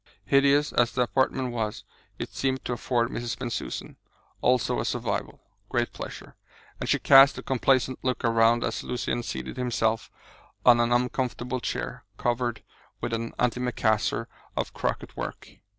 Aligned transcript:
Hideous 0.25 0.73
as 0.73 0.91
the 0.93 1.03
apartment 1.03 1.51
was, 1.51 1.83
it 2.17 2.29
seemed 2.33 2.65
to 2.65 2.73
afford 2.73 3.09
Mrs. 3.11 3.37
Bensusan 3.37 3.97
also 4.41 4.79
a 4.79 4.83
survival 4.83 5.43
great 5.69 5.93
pleasure; 5.93 6.35
and 6.79 6.89
she 6.89 6.97
cast 6.97 7.37
a 7.37 7.43
complacent 7.43 7.99
look 8.03 8.25
around 8.25 8.63
as 8.63 8.83
Lucian 8.83 9.21
seated 9.21 9.57
himself 9.57 10.09
on 10.65 10.79
an 10.79 10.91
uncomfortable 10.91 11.59
chair 11.59 12.03
covered 12.17 12.63
with 12.99 13.13
an 13.13 13.33
antimacassar 13.37 14.25
of 14.57 14.73
crochet 14.73 15.05
work. 15.15 15.47